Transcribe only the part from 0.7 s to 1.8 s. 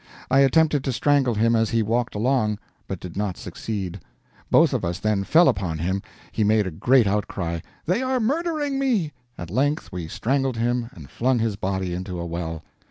to strangle him as